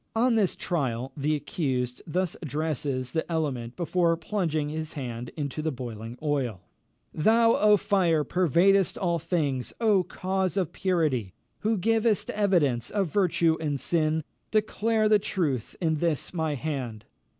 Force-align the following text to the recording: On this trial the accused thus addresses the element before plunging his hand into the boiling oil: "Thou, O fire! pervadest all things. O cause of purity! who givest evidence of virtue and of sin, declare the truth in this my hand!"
On 0.15 0.33
this 0.33 0.55
trial 0.55 1.11
the 1.15 1.35
accused 1.35 2.01
thus 2.07 2.35
addresses 2.41 3.11
the 3.11 3.31
element 3.31 3.75
before 3.75 4.17
plunging 4.17 4.69
his 4.69 4.93
hand 4.93 5.29
into 5.37 5.61
the 5.61 5.71
boiling 5.71 6.17
oil: 6.23 6.61
"Thou, 7.13 7.53
O 7.53 7.77
fire! 7.77 8.23
pervadest 8.23 8.97
all 8.97 9.19
things. 9.19 9.73
O 9.79 10.01
cause 10.01 10.57
of 10.57 10.73
purity! 10.73 11.35
who 11.59 11.77
givest 11.77 12.31
evidence 12.31 12.89
of 12.89 13.11
virtue 13.13 13.57
and 13.59 13.75
of 13.75 13.79
sin, 13.79 14.23
declare 14.49 15.07
the 15.07 15.19
truth 15.19 15.75
in 15.79 15.97
this 15.97 16.33
my 16.33 16.55
hand!" 16.55 17.05